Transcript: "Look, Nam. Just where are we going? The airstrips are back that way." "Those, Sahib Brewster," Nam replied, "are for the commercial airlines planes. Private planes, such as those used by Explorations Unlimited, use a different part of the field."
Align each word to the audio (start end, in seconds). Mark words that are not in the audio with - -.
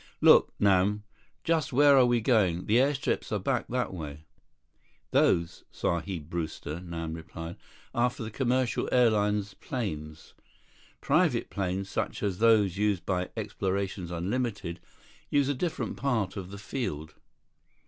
"Look, 0.19 0.51
Nam. 0.59 1.03
Just 1.43 1.71
where 1.71 1.95
are 1.95 2.07
we 2.07 2.21
going? 2.21 2.65
The 2.65 2.77
airstrips 2.79 3.31
are 3.31 3.37
back 3.37 3.67
that 3.67 3.93
way." 3.93 4.25
"Those, 5.11 5.63
Sahib 5.69 6.27
Brewster," 6.27 6.79
Nam 6.79 7.13
replied, 7.13 7.55
"are 7.93 8.09
for 8.09 8.23
the 8.23 8.31
commercial 8.31 8.89
airlines 8.91 9.53
planes. 9.53 10.33
Private 11.01 11.51
planes, 11.51 11.87
such 11.87 12.23
as 12.23 12.39
those 12.39 12.77
used 12.77 13.05
by 13.05 13.29
Explorations 13.37 14.09
Unlimited, 14.09 14.79
use 15.29 15.49
a 15.49 15.53
different 15.53 15.97
part 15.97 16.35
of 16.35 16.49
the 16.49 16.57
field." 16.57 17.13